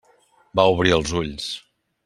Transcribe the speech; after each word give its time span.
Va 0.59 0.65
obrir 0.77 0.95
els 0.97 1.13
ulls. 1.21 1.53